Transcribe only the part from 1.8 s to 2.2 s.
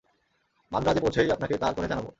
জানাব।